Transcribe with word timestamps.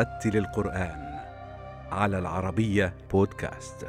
رتل 0.00 0.36
القرآن 0.36 1.20
على 1.92 2.18
العربية 2.18 2.94
بودكاست. 3.12 3.86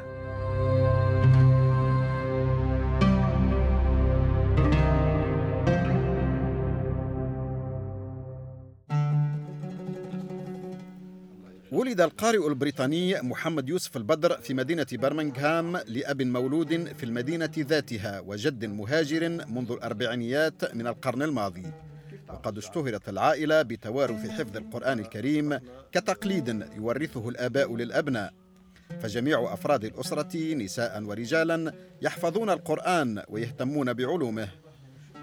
ولد 11.72 12.00
القارئ 12.00 12.46
البريطاني 12.48 13.20
محمد 13.22 13.68
يوسف 13.68 13.96
البدر 13.96 14.32
في 14.32 14.54
مدينة 14.54 14.86
برمنغهام 14.92 15.76
لأب 15.76 16.22
مولود 16.22 16.92
في 16.96 17.04
المدينة 17.04 17.50
ذاتها 17.58 18.20
وجد 18.20 18.64
مهاجر 18.64 19.28
منذ 19.28 19.72
الأربعينيات 19.72 20.74
من 20.74 20.86
القرن 20.86 21.22
الماضي 21.22 21.66
وقد 22.32 22.58
اشتهرت 22.58 23.08
العائلة 23.08 23.62
بتوارث 23.62 24.30
حفظ 24.30 24.56
القرآن 24.56 24.98
الكريم 24.98 25.58
كتقليد 25.92 26.48
يورثه 26.76 27.28
الآباء 27.28 27.76
للأبناء. 27.76 28.32
فجميع 29.00 29.52
أفراد 29.52 29.84
الأسرة 29.84 30.54
نساء 30.54 31.02
ورجالا 31.02 31.72
يحفظون 32.02 32.50
القرآن 32.50 33.22
ويهتمون 33.28 33.92
بعلومه. 33.92 34.48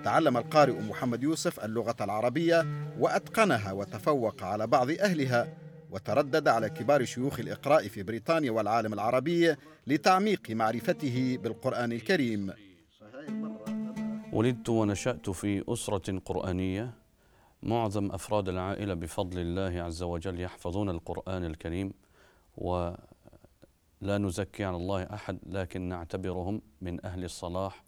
تعلم 0.04 0.38
القارئ 0.38 0.74
محمد 0.74 1.24
يوسف 1.24 1.66
اللغة 1.66 1.96
العربية 2.02 2.66
وأتقنها 3.00 3.72
وتفوق 3.72 4.44
على 4.44 4.68
بعض 4.68 4.92
أهلها 4.92 5.54
وتردد 5.92 6.48
على 6.48 6.70
كبار 6.70 7.06
شيوخ 7.06 7.40
الإقراء 7.40 7.88
في 7.88 8.04
بريطانيا 8.04 8.52
والعالم 8.52 8.94
العربي 8.94 9.56
لتعميق 9.88 10.50
معرفته 10.50 11.40
بالقرآن 11.44 11.92
الكريم. 11.92 12.54
ولدت 14.34 14.70
ونشأت 14.70 15.30
في 15.30 15.64
أسرة 15.68 16.20
قرآنية 16.26 16.99
معظم 17.64 18.12
أفراد 18.12 18.50
العائلة 18.50 18.94
بفضل 18.94 19.40
الله 19.40 19.82
عز 19.82 20.04
وجل 20.04 20.40
يحفظون 20.40 20.90
القرآن 20.90 21.44
الكريم 21.44 21.94
ولا 22.58 22.98
نزكي 24.04 24.64
على 24.64 24.78
الله 24.78 25.04
أحد 25.04 25.40
لكن 25.46 25.82
نعتبرهم 25.82 26.62
من 26.82 27.06
أهل 27.06 27.24
الصلاح 27.24 27.84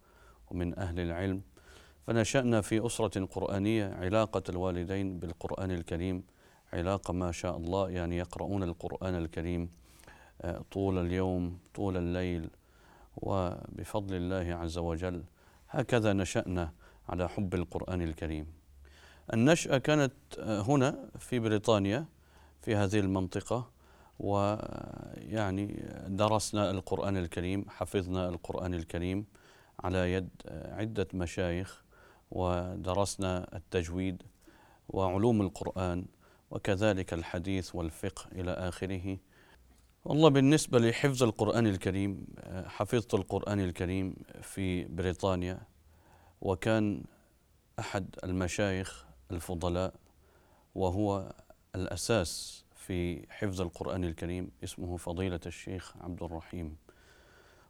ومن 0.50 0.78
أهل 0.78 1.00
العلم. 1.00 1.42
فنشأنا 2.06 2.60
في 2.60 2.86
أسرة 2.86 3.24
قرآنية 3.24 3.94
علاقة 3.94 4.42
الوالدين 4.48 5.18
بالقرآن 5.18 5.70
الكريم 5.70 6.24
علاقة 6.72 7.12
ما 7.12 7.32
شاء 7.32 7.56
الله 7.56 7.90
يعني 7.90 8.16
يقرؤون 8.16 8.62
القرآن 8.62 9.14
الكريم 9.14 9.70
آه، 10.42 10.64
طول 10.70 10.98
اليوم 10.98 11.58
طول 11.74 11.96
الليل 11.96 12.50
وبفضل 13.16 14.16
الله 14.16 14.54
عز 14.54 14.78
وجل 14.78 15.24
هكذا 15.68 16.12
نشأنا 16.12 16.72
على 17.08 17.28
حب 17.28 17.54
القرآن 17.54 18.02
الكريم. 18.02 18.61
النشأة 19.32 19.78
كانت 19.78 20.12
آه، 20.38 20.60
هنا 20.60 21.08
في 21.18 21.38
بريطانيا 21.38 22.06
في 22.62 22.76
هذه 22.76 23.00
المنطقة 23.00 23.70
ويعني 24.18 25.84
درسنا 26.06 26.70
القرآن 26.70 27.16
الكريم 27.16 27.64
حفظنا 27.68 28.28
القرآن 28.28 28.74
الكريم 28.74 29.26
على 29.80 30.12
يد 30.12 30.28
آه، 30.46 30.74
عدة 30.74 31.08
مشايخ 31.14 31.84
ودرسنا 32.30 33.56
التجويد 33.56 34.22
وعلوم 34.88 35.42
القرآن 35.42 36.04
وكذلك 36.50 37.14
الحديث 37.14 37.74
والفقه 37.74 38.24
إلى 38.32 38.50
آخره. 38.50 39.18
والله 40.04 40.28
بالنسبة 40.28 40.78
لحفظ 40.78 41.22
القرآن 41.22 41.66
الكريم 41.66 42.26
آه، 42.38 42.68
حفظت 42.68 43.14
القرآن 43.14 43.60
الكريم 43.60 44.14
في 44.42 44.84
بريطانيا 44.84 45.60
وكان 46.40 47.04
أحد 47.78 48.16
المشايخ 48.24 49.11
الفضلاء 49.32 49.94
وهو 50.74 51.32
الأساس 51.74 52.64
في 52.76 53.26
حفظ 53.32 53.60
القرآن 53.60 54.04
الكريم 54.04 54.50
اسمه 54.64 54.96
فضيلة 54.96 55.40
الشيخ 55.46 55.94
عبد 56.00 56.22
الرحيم. 56.22 56.76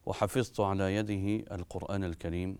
وحفظت 0.06 0.60
على 0.60 0.94
يده 0.94 1.54
القرآن 1.54 2.04
الكريم 2.04 2.56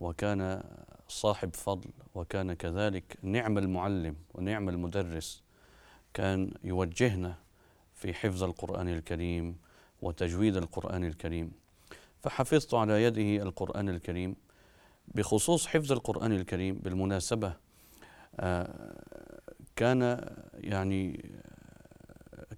وكان 0.00 0.62
صاحب 1.08 1.54
فضل 1.54 1.90
وكان 2.14 2.52
كذلك 2.52 3.16
نعم 3.22 3.58
المعلم 3.58 4.16
ونعم 4.34 4.68
المدرس 4.68 5.42
كان 6.14 6.50
يوجهنا 6.64 7.34
في 7.94 8.14
حفظ 8.14 8.42
القرآن 8.44 8.88
الكريم 8.88 9.56
وتجويد 10.02 10.56
القرآن 10.56 11.04
الكريم. 11.04 11.52
فحفظت 12.22 12.74
على 12.74 13.02
يده 13.02 13.42
القرآن 13.42 13.88
الكريم 13.88 14.36
بخصوص 15.14 15.66
حفظ 15.66 15.92
القرآن 15.92 16.32
الكريم 16.32 16.74
بالمناسبة 16.74 17.52
كان 19.76 20.30
يعني 20.54 21.30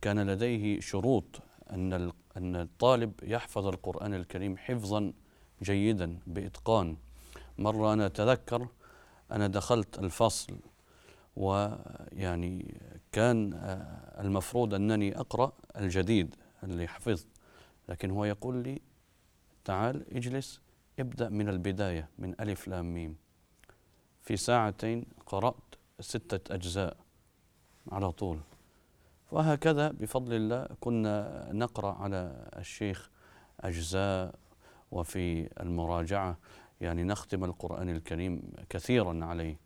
كان 0.00 0.31
لديه 0.31 0.81
شروط 0.81 1.43
أن 1.71 2.12
أن 2.37 2.56
الطالب 2.56 3.12
يحفظ 3.22 3.66
القرآن 3.66 4.15
الكريم 4.15 4.56
حفظا 4.56 5.12
جيدا 5.62 6.19
بإتقان. 6.27 6.97
مرة 7.59 7.93
أنا 7.93 8.06
أتذكر 8.06 8.69
أنا 9.33 9.47
دخلت 9.47 9.99
الفصل 9.99 10.56
ويعني 11.37 12.81
كان 13.12 13.55
آه، 13.55 14.21
المفروض 14.21 14.75
أنني 14.75 15.21
أقرأ 15.21 15.53
الجديد 15.77 16.34
اللي 16.62 16.88
حفظت 16.88 17.27
لكن 17.88 18.11
هو 18.11 18.25
يقول 18.25 18.62
لي 18.62 18.81
تعال 19.65 20.17
اجلس 20.17 20.61
ابدأ 20.99 21.28
من 21.28 21.49
البداية 21.49 22.09
من 22.19 22.41
ألف 22.41 22.69
لام 22.69 22.94
ميم. 22.94 23.17
في 24.22 24.37
ساعتين 24.37 25.05
قرأت 25.27 25.68
ستة 26.00 26.54
أجزاء 26.54 26.97
على 27.92 28.12
طول. 28.12 28.38
وهكذا 29.32 29.88
بفضل 29.91 30.32
الله 30.32 30.69
كنا 30.81 31.48
نقرأ 31.53 31.92
على 31.92 32.48
الشيخ 32.56 33.10
أجزاء 33.60 34.34
وفي 34.91 35.48
المراجعة 35.62 36.38
يعني 36.81 37.04
نختم 37.04 37.44
القرآن 37.44 37.88
الكريم 37.91 38.53
كثيرا 38.70 39.25
عليه. 39.25 39.60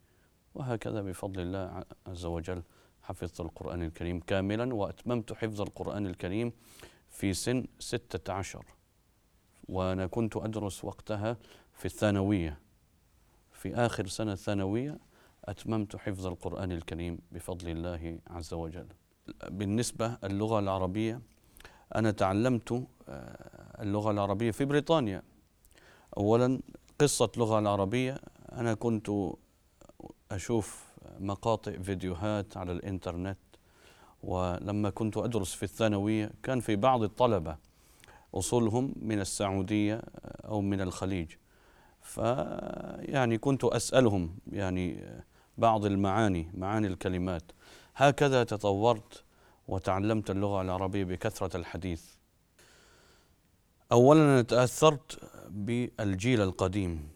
وهكذا 0.54 1.02
بفضل 1.02 1.40
الله 1.40 1.84
عز 2.06 2.24
وجل 2.24 2.62
حفظت 3.02 3.40
القرآن 3.40 3.82
الكريم 3.82 4.20
كاملا 4.20 4.74
وأتممت 4.74 5.32
حفظ 5.32 5.60
القرآن 5.60 6.06
الكريم 6.06 6.52
في 7.08 7.34
سن 7.34 7.66
ستة 7.78 8.32
عشر. 8.32 8.64
وأنا 9.68 10.06
كنت 10.06 10.36
أدرس 10.36 10.84
وقتها 10.84 11.36
في 11.72 11.84
الثانوية 11.84 12.58
في 13.52 13.74
آخر 13.74 14.06
سنة 14.06 14.34
ثانوية 14.34 14.98
أتممت 15.44 15.96
حفظ 15.96 16.26
القرآن 16.26 16.72
الكريم 16.72 17.18
بفضل 17.32 17.68
الله 17.68 18.18
عز 18.26 18.54
وجل. 18.54 18.86
بالنسبة 19.48 20.18
اللغة 20.24 20.58
العربية 20.58 21.20
أنا 21.94 22.10
تعلمت 22.10 22.86
آه، 23.08 23.82
اللغة 23.82 24.10
العربية 24.10 24.50
في 24.50 24.64
بريطانيا. 24.64 25.22
أولا 26.16 26.60
قصة 27.00 27.30
اللغة 27.34 27.58
العربية 27.58 28.18
أنا 28.52 28.74
كنت 28.74 29.10
أشوف 30.30 30.84
مقاطع 31.20 31.72
فيديوهات 31.72 32.56
على 32.56 32.72
الإنترنت 32.72 33.38
ولما 34.22 34.90
كنت 34.90 35.16
أدرس 35.16 35.54
في 35.54 35.62
الثانوية 35.62 36.30
كان 36.42 36.60
في 36.60 36.76
بعض 36.76 37.02
الطلبة 37.02 37.56
أصولهم 38.34 38.94
من 38.96 39.20
السعودية 39.20 40.02
أو 40.24 40.60
من 40.60 40.80
الخليج. 40.80 41.28
فيعني 42.02 43.38
كنت 43.38 43.64
أسألهم 43.64 44.36
يعني 44.52 45.12
بعض 45.62 45.84
المعاني 45.84 46.50
معاني 46.54 46.86
الكلمات. 46.86 47.42
هكذا 47.94 48.44
تطورت 48.44 49.24
وتعلمت 49.68 50.30
اللغة 50.30 50.62
العربية 50.62 51.04
بكثرة 51.04 51.56
الحديث. 51.56 52.04
أولا 53.92 54.42
تأثرت 54.42 55.18
بالجيل 55.48 56.40
القديم 56.40 57.08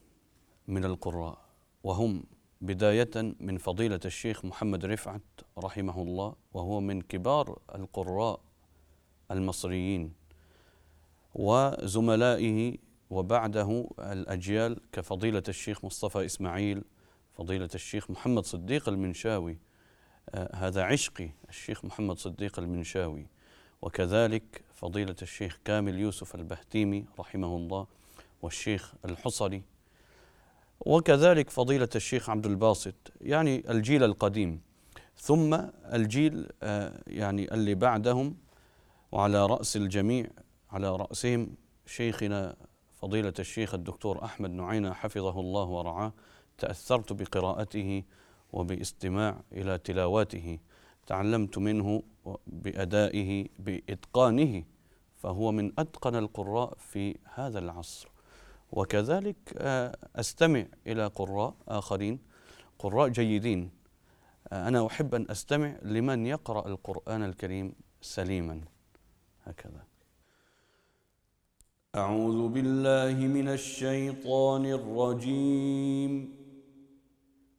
من 0.68 0.84
القراء 0.84 1.38
وهم 1.84 2.24
بداية 2.60 3.34
من 3.40 3.58
فضيلة 3.58 4.00
الشيخ 4.04 4.44
محمد 4.44 4.84
رفعت 4.84 5.22
رحمه 5.58 6.02
الله 6.02 6.34
وهو 6.54 6.80
من 6.80 7.02
كبار 7.02 7.58
القراء 7.74 8.40
المصريين 9.30 10.12
وزملائه 11.34 12.76
وبعده 13.10 13.88
الأجيال 13.98 14.80
كفضيلة 14.92 15.42
الشيخ 15.48 15.84
مصطفى 15.84 16.24
إسماعيل 16.24 16.84
فضيلة 17.36 17.68
الشيخ 17.74 18.10
محمد 18.10 18.44
صديق 18.44 18.88
المنشاوي. 18.88 19.58
آه 20.30 20.56
هذا 20.56 20.82
عشقي 20.82 21.30
الشيخ 21.48 21.84
محمد 21.84 22.18
صديق 22.18 22.58
المنشاوي. 22.58 23.26
وكذلك 23.82 24.64
فضيلة 24.74 25.16
الشيخ 25.22 25.58
كامل 25.64 25.98
يوسف 25.98 26.34
البهتيمي 26.34 27.04
رحمه 27.18 27.56
الله 27.56 27.86
والشيخ 28.42 28.94
الحصري. 29.04 29.62
وكذلك 30.80 31.50
فضيلة 31.50 31.88
الشيخ 31.94 32.30
عبد 32.30 32.46
الباسط 32.46 32.94
يعني 33.20 33.70
الجيل 33.70 34.04
القديم. 34.04 34.60
ثم 35.16 35.54
الجيل 35.92 36.48
آه، 36.62 37.02
يعني 37.06 37.54
اللي 37.54 37.74
بعدهم 37.74 38.36
وعلى 39.12 39.46
رأس 39.46 39.76
الجميع 39.76 40.26
على 40.70 40.96
رأسهم 40.96 41.54
شيخنا 41.86 42.56
فضيلة 42.94 43.34
الشيخ 43.38 43.74
الدكتور 43.74 44.24
أحمد 44.24 44.50
نعينة 44.50 44.92
حفظه 44.92 45.40
الله 45.40 45.64
ورعاه. 45.64 46.12
تأثرت 46.58 47.12
بقراءته 47.12 48.02
وباستماع 48.52 49.40
إلى 49.52 49.78
تلاواته 49.78 50.58
تعلمت 51.06 51.58
منه 51.58 52.02
بأدائه 52.46 53.48
بإتقانه 53.58 54.64
فهو 55.16 55.52
من 55.52 55.72
أتقن 55.78 56.14
القراء 56.14 56.74
في 56.78 57.16
هذا 57.34 57.58
العصر. 57.58 58.08
وكذلك 58.72 59.36
آه، 59.58 59.96
أستمع 60.16 60.64
إلى 60.86 61.06
قراء 61.06 61.54
آخرين 61.68 62.18
قراء 62.78 63.08
جيدين. 63.08 63.70
آه، 64.52 64.68
أنا 64.68 64.86
أحب 64.86 65.14
أن 65.14 65.26
أستمع 65.30 65.76
لمن 65.82 66.26
يقرأ 66.26 66.68
القرآن 66.68 67.22
الكريم 67.22 67.72
سليما. 68.00 68.60
هكذا. 69.44 69.84
أعوذ 71.94 72.48
بالله 72.48 73.26
من 73.26 73.48
الشيطان 73.48 74.66
الرجيم. 74.66 76.45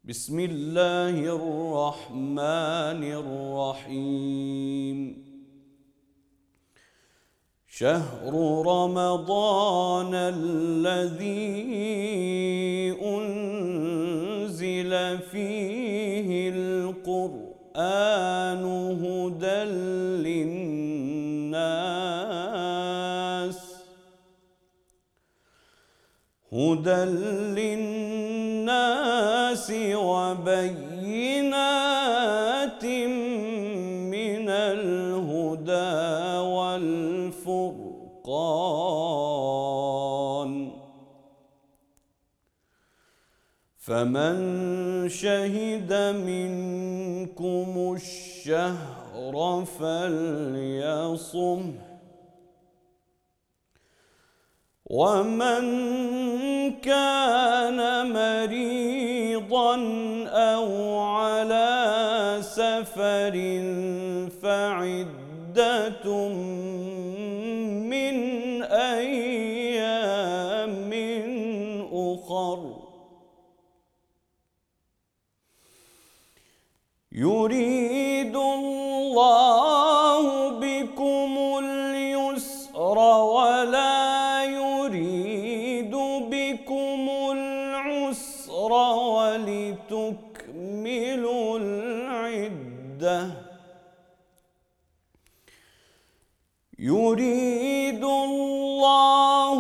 بسم 0.10 0.40
الله 0.40 1.20
الرحمن 1.36 3.04
الرحيم. 3.84 5.00
شهر 7.68 8.34
رمضان 8.68 10.14
الذي 10.14 11.28
أنزل 13.04 14.92
فيه 15.18 16.50
القرآن 16.50 17.84
هدى 19.04 19.64
للناس. 20.24 21.18
هدى 26.54 27.06
للناس. 27.60 28.17
وبينات 29.96 30.86
من 32.86 34.50
الهدى 34.50 35.98
والفرقان. 36.56 37.88
فمن 43.78 44.38
شهد 45.10 45.94
منكم 46.28 47.96
الشهر 47.96 49.66
فليصم 49.80 51.62
ومن 54.90 55.64
كان 56.80 57.80
مريضا 58.14 59.76
أو 60.28 61.00
على 61.00 62.38
سفر 62.42 63.36
فعدة 64.42 66.06
من 67.92 68.16
أيام 68.64 70.08
أخر. 71.94 72.60
يريد 77.12 78.36
الله 78.36 79.67
العسر 88.08 88.72
ولتكملوا 90.00 91.60
العدة. 91.60 93.32
يريد 96.80 98.04
الله 98.04 99.56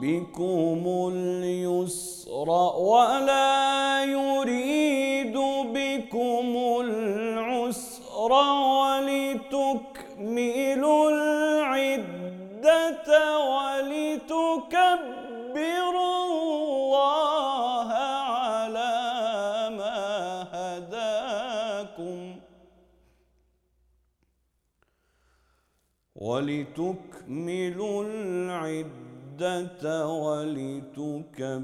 بكم 0.00 0.82
اليسر 1.12 2.48
ولا 2.78 4.04
يريد 4.04 5.36
بكم 5.74 6.56
العسر 6.80 8.32
ولتكملوا 9.60 10.30
العدة 11.10 11.29
ولتكملوا 26.16 28.04
العدة 28.04 30.08
ولتكبروا 30.08 31.62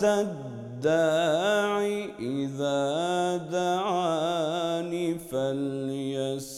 دعوة 0.00 0.20
الداع 0.20 1.86
إذا 2.20 3.36
دعاني 3.52 5.18
فليستجيبوا. 5.18 6.56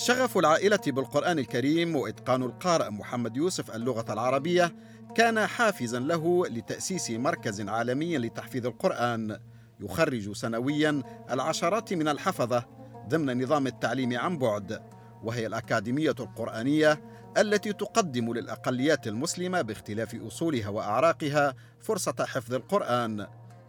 شغف 0.00 0.38
العائلة 0.38 0.80
بالقرآن 0.86 1.38
الكريم 1.38 1.96
وإتقان 1.96 2.42
القارئ 2.42 2.90
محمد 2.90 3.36
يوسف 3.36 3.76
اللغة 3.76 4.12
العربية 4.12 4.74
كان 5.14 5.46
حافزا 5.46 5.98
له 5.98 6.46
لتأسيس 6.46 7.10
مركز 7.10 7.68
عالمي 7.68 8.18
لتحفيظ 8.18 8.66
القرآن 8.66 9.38
يخرج 9.80 10.32
سنويا 10.32 11.02
العشرات 11.30 11.92
من 11.92 12.08
الحفظة 12.08 12.64
ضمن 13.08 13.42
نظام 13.42 13.66
التعليم 13.66 14.18
عن 14.18 14.38
بعد 14.38 14.82
وهي 15.22 15.46
الأكاديمية 15.46 16.14
القرآنية 16.20 17.02
التي 17.38 17.72
تقدم 17.72 18.32
للأقليات 18.32 19.06
المسلمة 19.06 19.62
باختلاف 19.62 20.14
أصولها 20.14 20.68
وأعراقها 20.68 21.54
فرصة 21.80 22.14
حفظ 22.26 22.54
القرآن. 22.54 23.26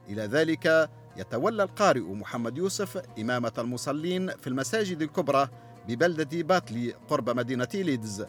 إلى 0.09 0.21
ذلك 0.21 0.89
يتولى 1.17 1.63
القارئ 1.63 2.01
محمد 2.01 2.57
يوسف 2.57 3.01
إمامة 3.19 3.53
المصلين 3.57 4.31
في 4.31 4.47
المساجد 4.47 5.01
الكبرى 5.01 5.49
ببلدة 5.87 6.41
باتلي 6.41 6.91
قرب 6.91 7.29
مدينة 7.29 7.67
ليدز 7.73 8.25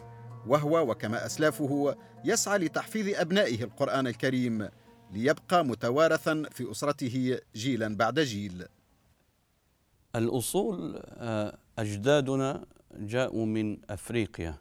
وهو 0.47 0.91
وكما 0.91 1.25
أسلافه 1.25 1.95
يسعى 2.25 2.57
لتحفيظ 2.57 3.19
أبنائه 3.19 3.63
القرآن 3.63 4.07
الكريم 4.07 4.69
ليبقى 5.11 5.65
متوارثا 5.65 6.43
في 6.51 6.71
أسرته 6.71 7.39
جيلا 7.55 7.95
بعد 7.95 8.19
جيل. 8.19 8.65
الأصول 10.15 11.01
آه، 11.05 11.57
أجدادنا 11.79 12.65
جاءوا 12.99 13.45
من 13.45 13.77
أفريقيا 13.89 14.55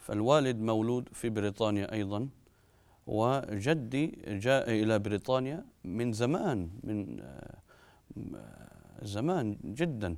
فالوالد 0.00 0.56
مولود 0.60 1.08
في 1.12 1.30
بريطانيا 1.30 1.92
أيضا 1.92 2.28
وجدي 3.06 4.06
جاء 4.26 4.70
إلى 4.70 4.98
بريطانيا 4.98 5.64
من 5.84 6.12
زمان 6.12 6.70
من 6.84 7.20
آه، 7.20 7.58
زمان 9.02 9.56
جدا 9.64 10.16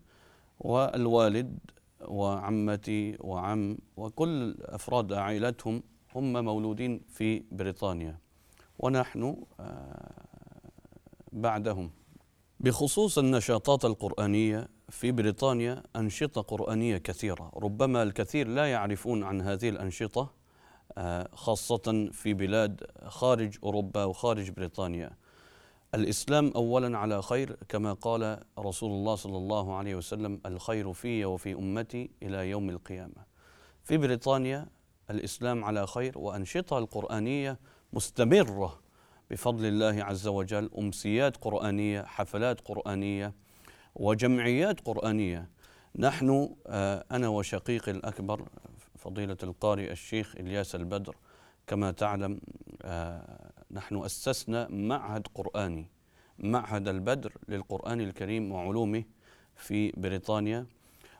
والوالد 0.61 1.59
وعمتي 2.09 3.17
وعم 3.21 3.79
وكل 3.97 4.57
أفراد 4.61 5.13
عائلتهم 5.13 5.83
هم 6.15 6.45
مولودين 6.45 7.01
في 7.09 7.45
بريطانيا. 7.53 8.19
ونحن 8.79 9.37
آه، 9.61 10.13
بعدهم. 11.33 11.91
بخصوص 12.61 13.19
النشاطات 13.19 13.85
القرآنية 13.85 14.69
في 14.89 15.13
بريطانيا 15.13 15.83
أنشطة 15.97 16.41
قرآنية 16.43 16.99
كثيرة. 16.99 17.51
ربما 17.57 18.03
الكثير 18.03 18.49
لا 18.49 18.71
يعرفون 18.71 19.25
عن 19.25 19.41
هذه 19.41 19.69
الأنشطة 19.69 20.31
آه، 20.99 21.29
خاصة 21.33 22.09
في 22.13 22.35
بلاد 22.35 22.81
خارج 23.07 23.57
أوروبا 23.63 24.05
وخارج 24.05 24.51
بريطانيا. 24.51 25.11
الإسلام 25.95 26.53
أولا 26.57 26.99
على 26.99 27.23
خير 27.23 27.57
كما 27.69 27.93
قال 27.93 28.41
رسول 28.59 28.91
الله 28.91 29.15
صلى 29.15 29.37
الله 29.37 29.77
عليه 29.77 29.95
وسلم 29.95 30.41
الخير 30.47 30.93
في 30.93 31.25
وفي 31.25 31.53
أمتي 31.53 32.11
إلى 32.23 32.51
يوم 32.51 32.71
القيامة. 32.71 33.35
في 33.85 33.97
بريطانيا 33.97 34.67
الإسلام 35.11 35.65
على 35.65 35.87
خير 35.87 36.19
وأنشطة 36.19 36.79
القرآنية 36.79 37.59
مستمرة 37.93 38.81
بفضل 39.31 39.65
الله 39.65 40.05
عز 40.05 40.27
وجل 40.27 40.71
أمسيات 40.79 41.37
قرآنية 41.37 42.03
حفلات 42.03 42.61
قرآنية 42.61 43.35
وجمعيات 43.95 44.81
قرآنية. 44.81 45.49
نحن 45.97 46.55
آه، 46.67 47.05
أنا 47.11 47.29
وشقيقي 47.29 47.93
الأكبر 47.93 48.43
فضيلة 48.99 49.37
القارئ 49.43 49.93
الشيخ 49.93 50.37
إلياس 50.37 50.75
البدر 50.75 51.17
كما 51.67 51.91
تعلم 51.91 52.41
آه، 52.83 53.51
نحن 53.71 54.05
أسسنا 54.05 54.69
معهد 54.69 55.27
قرآني 55.35 55.91
معهد 56.39 56.89
البدر 56.89 57.33
للقرآن 57.49 58.01
الكريم 58.01 58.53
وعلومه 58.53 59.05
في 59.57 59.93
بريطانيا 59.97 60.67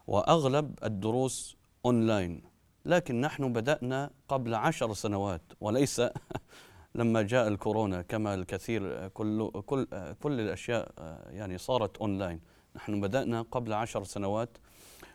وأغلب 0.07 0.79
الدروس 0.83 1.57
أونلاين. 1.85 2.43
لكن 2.85 3.21
نحن 3.21 3.53
بدأنا 3.53 4.11
قبل 4.27 4.53
عشر 4.53 4.93
سنوات 4.93 5.41
وليس 5.61 6.01
لما 6.95 7.21
جاء 7.21 7.47
الكورونا 7.47 8.01
كما 8.01 8.33
الكثير 8.33 9.07
كل 9.07 9.51
كل 9.65 9.87
كل 10.21 10.39
الأشياء 10.39 10.91
يعني 11.29 11.57
صارت 11.57 11.97
أونلاين. 11.97 12.41
نحن 12.75 13.01
بدأنا 13.01 13.41
قبل 13.41 13.73
عشر 13.73 14.03
سنوات 14.03 14.57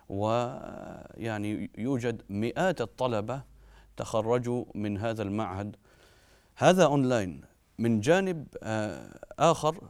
ويعني 0.08 1.70
يوجد 1.78 2.22
مئات 2.28 2.80
الطلبة 2.80 3.42
تخرجوا 4.00 4.64
من 4.74 4.98
هذا 4.98 5.22
المعهد. 5.22 5.76
هذا 6.56 6.84
أونلاين. 6.84 7.40
من 7.78 8.00
جانب 8.00 8.46
آه، 8.62 9.18
آخر 9.38 9.80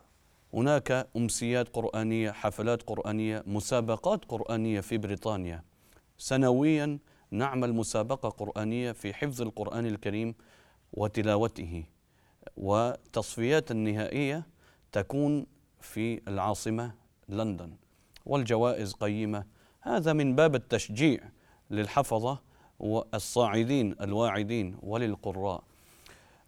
هناك 0.55 1.09
أمسيات 1.17 1.69
قرآنية 1.69 2.31
حفلات 2.31 2.83
قرآنية 2.83 3.43
مسابقات 3.47 4.25
قرآنية 4.25 4.81
في 4.81 4.99
بريطانيا. 4.99 5.63
سنويا 6.19 6.99
نعمل 7.31 7.73
مسابقة 7.73 8.29
قرآنية 8.29 8.93
في 8.93 9.15
حفظ 9.15 9.43
القرآن 9.43 9.87
الكريم 9.87 10.35
وتلاوته. 10.93 11.85
والتصفيات 12.57 13.71
النهائية 13.71 14.47
تكون 14.93 15.47
في 15.81 16.21
العاصمة 16.29 16.95
لندن. 17.29 17.77
والجوائز 18.27 18.93
قيمة. 18.93 19.45
هذا 19.81 20.13
من 20.13 20.35
باب 20.35 20.55
التشجيع 20.55 21.21
للحفظة 21.71 22.50
والصاعدين 22.81 23.97
الواعدين 24.01 24.77
وللقراء. 24.83 25.63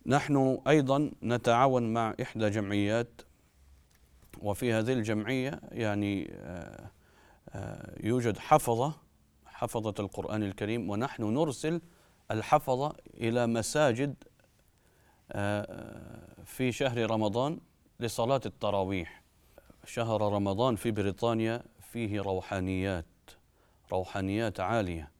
نحن 0.06 0.58
أيضا 0.68 1.10
نتعاون 1.22 1.92
مع 1.92 2.14
إحدى 2.22 2.50
جمعيات 2.50 3.08
وفي 4.42 4.72
هذه 4.72 4.92
الجمعية 4.92 5.60
يعني 5.72 6.30
آه، 6.34 6.90
آه، 7.48 7.94
يوجد 8.00 8.38
حفظة 8.38 8.94
حفظة 9.46 9.94
القرآن 9.98 10.42
الكريم 10.42 10.90
ونحن 10.90 11.22
نرسل 11.34 11.80
الحفظة 12.30 12.92
إلى 13.14 13.46
مساجد 13.46 14.14
آه، 15.32 16.44
في 16.44 16.72
شهر 16.72 17.10
رمضان 17.10 17.58
لصلاة 18.00 18.40
التراويح. 18.46 19.22
شهر 19.86 20.32
رمضان 20.32 20.76
في 20.76 20.90
بريطانيا 20.90 21.62
فيه 21.92 22.20
روحانيات 22.20 23.04
روحانيات 23.92 24.60
عالية. 24.60 25.11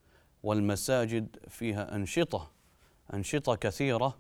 والمساجد 0.43 1.37
فيها 1.49 1.97
أنشطة 1.97 2.51
أنشطة 3.15 3.55
كثيرة 3.55 4.17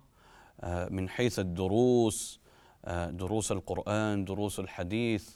آه، 0.60 0.88
من 0.88 1.08
حيث 1.08 1.38
الدروس 1.38 2.40
آه، 2.84 3.10
دروس 3.10 3.52
القرآن 3.52 4.24
دروس 4.24 4.60
الحديث 4.60 5.30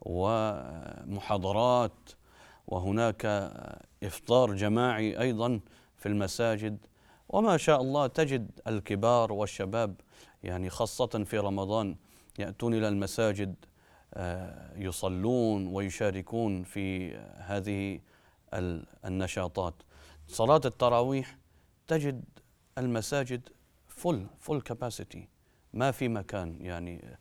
ومحاضرات 0.00 1.92
وهناك 2.66 3.26
إفطار 4.02 4.54
جماعي 4.54 5.20
أيضا 5.20 5.60
في 5.96 6.06
المساجد. 6.06 6.78
وما 7.28 7.56
شاء 7.56 7.80
الله 7.80 8.06
تجد 8.06 8.50
الكبار 8.66 9.32
والشباب 9.32 9.94
يعني 10.42 10.70
خاصة 10.70 11.06
في 11.06 11.38
رمضان 11.38 11.96
يأتون 12.38 12.74
إلى 12.74 12.88
المساجد 12.88 13.54
آه، 14.14 14.72
يصلون 14.76 15.66
ويشاركون 15.66 16.62
في 16.62 17.16
هذه 17.36 18.00
النشاطات. 19.04 19.74
صلاة 20.28 20.60
التراويح 20.64 21.38
تجد 21.86 22.24
المساجد 22.78 23.48
فل 23.88 24.26
فل 24.40 24.60
كاباسيتي 24.60 25.28
ما 25.72 25.90
في 25.90 26.08
مكان 26.08 26.58
يعني 26.60 27.18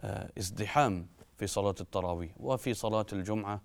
آه، 0.00 0.32
ازدحام 0.38 1.06
في 1.38 1.46
صلاة 1.46 1.74
التراويح 1.80 2.30
وفي 2.40 2.74
صلاة 2.74 3.06
الجمعة. 3.12 3.62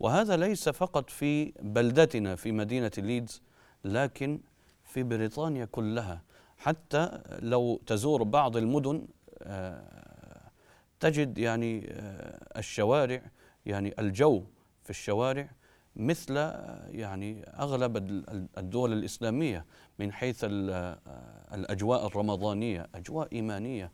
وهذا 0.00 0.36
ليس 0.36 0.68
فقط 0.68 1.10
في 1.10 1.52
بلدتنا 1.60 2.36
في 2.36 2.52
مدينة 2.52 2.90
ليدز 2.98 3.42
لكن 3.84 4.40
في 4.84 5.02
بريطانيا 5.02 5.64
كلها. 5.64 6.22
حتى 6.56 7.22
لو 7.38 7.80
تزور 7.86 8.22
بعض 8.22 8.56
المدن 8.56 9.06
آه، 9.42 10.50
تجد 11.00 11.38
يعني 11.38 11.86
آه، 11.90 12.58
الشوارع 12.58 13.22
يعني 13.66 13.94
الجو 13.98 14.44
في 14.84 14.90
الشوارع 14.90 15.50
مثل 15.96 16.36
يعني 16.88 17.44
أغلب 17.44 17.96
الدول 18.58 18.92
الإسلامية 18.92 19.66
من 19.98 20.12
حيث 20.12 20.40
الأجواء 21.54 22.06
الرمضانية 22.06 22.88
أجواء 22.94 23.28
إيمانية. 23.32 23.92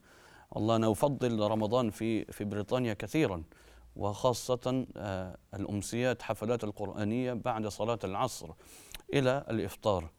والله 0.51 0.77
أنا 0.77 0.93
أفضل 0.93 1.41
رمضان 1.41 1.91
في 1.91 2.25
في 2.25 2.45
بريطانيا 2.45 2.95
كثيرا 2.95 3.43
وخاصة 3.97 4.87
آه، 4.97 5.37
الأمسيات 5.55 6.23
حفلات 6.23 6.65
القرآنية 6.65 7.33
بعد 7.33 7.67
صلاة 7.67 7.99
العصر 8.05 8.51
إلى 9.15 9.45
الإفطار 9.51 10.11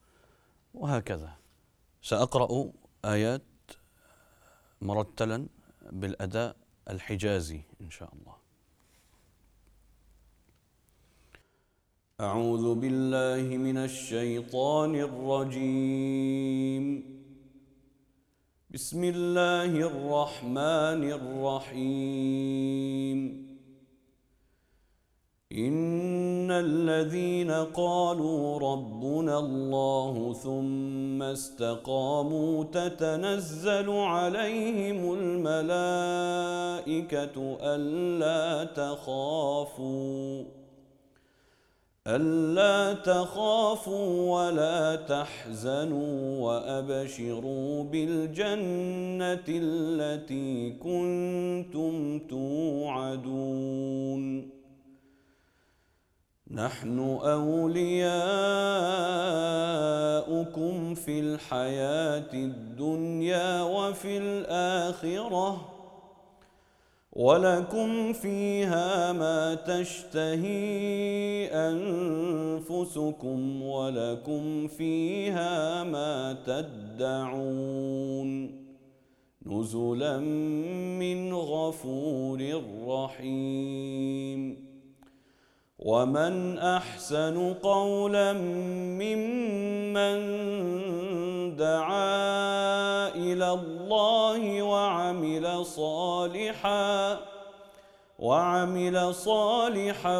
وهكذا. 0.73 1.33
سأقرأ 2.01 2.71
آيات 3.05 3.41
مرتلا 4.81 5.47
بالأداء 5.91 6.55
الحجازي 6.89 7.61
إن 7.81 7.89
شاء 7.89 8.13
الله. 8.13 8.50
أعوذ 12.22 12.75
بالله 12.75 13.58
من 13.58 13.78
الشيطان 13.78 14.96
الرجيم. 14.96 17.04
بسم 18.70 19.04
الله 19.04 19.66
الرحمن 19.66 21.12
الرحيم. 21.12 23.18
إن 25.51 26.51
الذين 26.51 27.51
قالوا 27.51 28.60
ربنا 28.60 29.40
الله 29.40 30.34
ثم 30.34 31.24
استقاموا 31.24 32.63
تتنزل 32.63 33.90
عليهم 33.90 35.13
الملائكة 35.13 35.98
ألا 37.62 38.63
تخافوا. 38.63 40.61
ألا 42.08 42.93
تخافوا 42.93 44.34
ولا 44.34 44.96
تحزنوا 44.96 46.39
وأبشروا 46.41 47.84
بالجنة 47.84 49.46
التي 49.48 50.70
كنتم 50.72 52.20
توعدون. 52.20 53.62
نحن 56.51 57.00
أولياؤكم 57.24 58.15
في 60.96 61.20
الحياة 61.20 62.34
الدنيا 62.34 63.62
وفي 63.62 64.17
الآخرة. 64.17 65.80
ولكم 67.12 68.13
فيها 68.13 69.13
ما 69.13 69.56
تشتهي 69.56 71.48
أنفسكم 71.70 73.39
ولكم 73.62 74.68
فيها 74.68 75.84
ما 75.84 76.38
تدعون 76.46 77.82
نزلا 79.46 80.20
من 81.00 81.34
غفور 81.34 82.63
رحيم 82.88 84.72
ومن 85.80 86.58
أحسن 86.58 87.53
قولا 87.53 88.34
ممن 89.01 90.22
دعا 91.55 93.08
إلى 93.15 93.51
الله 93.51 94.62
وعمل 94.62 95.65
صالحا 95.65 97.20
وعمل 98.20 99.15
صالحا 99.15 100.20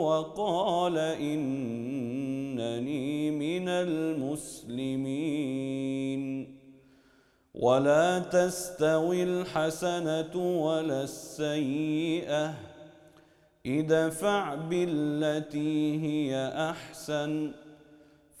وقال 0.00 0.98
إنني 0.98 2.10
من 3.30 3.68
المسلمين. 3.68 5.04
ولا 7.54 8.18
تستوي 8.18 9.22
الحسنة 9.22 10.36
ولا 10.36 11.02
السيئة 11.02 12.54
ادفع 13.66 14.54
بالتي 14.54 16.00
هي 16.02 16.52
أحسن. 16.70 17.63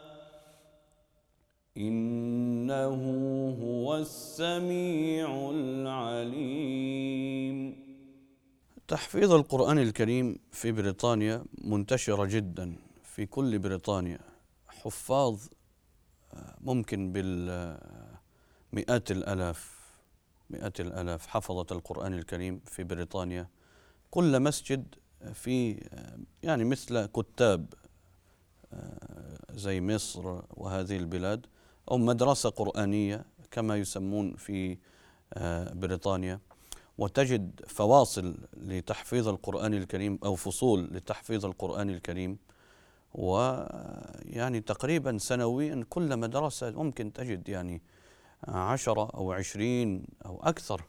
إنه 1.77 3.01
هو 3.63 3.97
السميع 3.97 5.51
العليم. 5.55 7.57
تحفيظ 8.89 9.33
القرآن 9.33 9.79
الكريم 9.79 10.39
في 10.53 10.73
بريطانيا 10.73 11.45
منتشرة 11.65 12.25
جدا 12.25 12.77
في 13.05 13.27
كل 13.27 13.59
بريطانيا. 13.59 14.19
حفاظ 14.69 15.41
ممكن 16.61 17.13
بالمئات 17.13 19.11
الآلاف 19.11 19.83
مئات 20.51 20.81
الآلاف 20.81 21.27
حفظة 21.27 21.67
القرآن 21.71 22.15
الكريم 22.15 22.61
في 22.67 22.85
بريطانيا. 22.85 23.49
كل 24.11 24.41
مسجد 24.41 24.95
في 25.35 25.85
يعني 26.43 26.65
مثل 26.65 27.07
كتاب 27.07 27.75
زي 29.51 29.81
مصر 29.81 30.43
وهذه 30.51 30.97
البلاد 30.97 31.47
أو 31.91 31.99
مدرسة 31.99 32.51
قرآنية 32.51 33.25
كما 33.51 33.77
يسمون 33.77 34.37
في 34.37 34.79
بريطانيا. 35.73 36.41
وتجد 36.99 37.61
فواصل 37.67 38.37
لتحفيظ 38.57 39.29
القرآن 39.29 39.75
الكريم 39.75 40.19
أو 40.25 40.35
فصول 40.35 40.85
لتحفيظ 40.85 41.47
القرآن 41.47 41.91
الكريم. 41.91 42.39
ويعني 43.15 44.61
تقريبا 44.61 45.19
سنويا 45.19 45.85
كل 45.91 46.17
مدرسة 46.17 46.71
ممكن 46.71 47.13
تجد 47.13 47.49
يعني 47.49 47.83
عشرة 48.49 49.11
أو 49.11 49.33
عشرين 49.33 50.07
أو 50.27 50.43
أكثر 50.43 50.85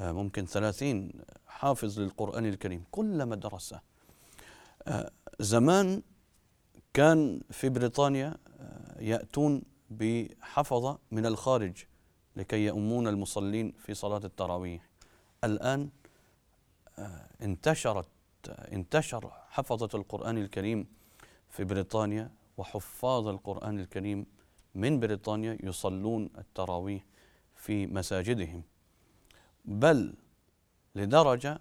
ممكن 0.00 0.46
ثلاثين 0.46 1.12
حافظ 1.46 2.00
للقرآن 2.00 2.46
الكريم 2.46 2.84
كل 2.90 3.26
مدرسة. 3.26 3.80
زمان 5.40 6.02
كان 6.94 7.40
في 7.50 7.68
بريطانيا 7.68 8.34
يأتون 8.98 9.62
بحفظة 9.90 10.98
من 11.10 11.26
الخارج 11.26 11.84
لكي 12.36 12.66
يؤمون 12.66 13.08
المصلين 13.08 13.72
في 13.78 13.94
صلاة 13.94 14.20
التراويح. 14.24 14.88
الآن 15.44 15.88
انتشرت 17.42 18.08
انتشر 18.48 19.32
حفظة 19.48 19.88
القرآن 19.94 20.38
الكريم 20.38 20.86
في 21.52 21.64
بريطانيا 21.64 22.30
وحفاظ 22.56 23.28
القرآن 23.28 23.78
الكريم 23.78 24.26
من 24.74 25.00
بريطانيا 25.00 25.58
يصلون 25.62 26.30
التراويح 26.38 27.04
في 27.56 27.86
مساجدهم. 27.86 28.62
بل 29.64 30.14
لدرجة 30.94 31.60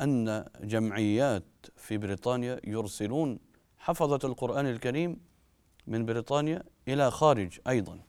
أن 0.00 0.44
جمعيات 0.60 1.44
في 1.76 1.98
بريطانيا 1.98 2.60
يرسلون 2.64 3.38
حفظة 3.78 4.28
القرآن 4.28 4.66
الكريم 4.66 5.20
من 5.86 6.06
بريطانيا 6.06 6.62
إلى 6.88 7.10
خارج 7.10 7.58
أيضا. 7.68 8.00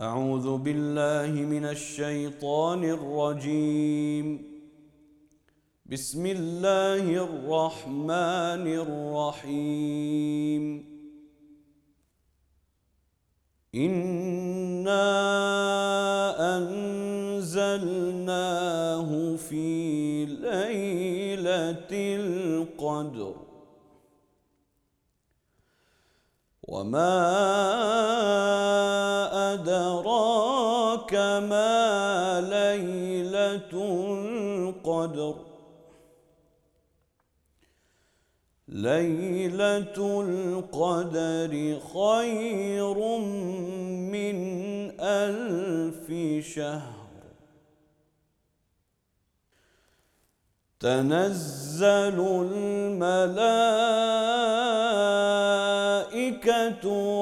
أعوذ 0.00 0.56
بالله 0.58 1.32
من 1.42 1.64
الشيطان 1.64 2.84
الرجيم. 2.84 4.49
بسم 5.90 6.26
الله 6.26 7.02
الرحمن 7.02 8.66
الرحيم 8.86 10.64
إنا 13.74 15.10
أنزلناه 17.42 17.90
في 19.36 20.26
ليلة 20.26 21.90
القدر 21.90 23.34
وما 26.68 27.18
أدراك 29.54 31.14
ما 31.50 32.40
ليلة 32.40 33.72
القدر 33.74 35.49
ليلة 38.82 39.96
القدر 39.98 41.52
خير 41.94 42.98
من 44.14 44.36
ألف 45.00 46.06
شهر. 46.46 47.00
تنزل 50.80 52.18
الملائكة 52.52 53.24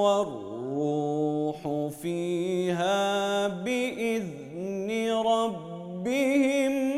والروح 0.03 1.59
فيها 2.03 3.49
بإذن 3.49 5.12
ربهم 5.27 6.98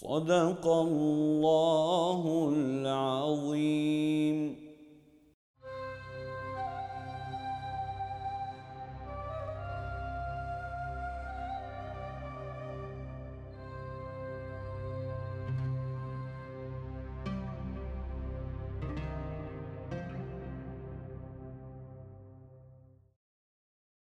صدق 0.00 0.66
الله 0.66 2.52
العظيم. 2.56 4.63